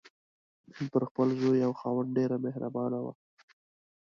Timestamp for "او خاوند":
1.67-2.09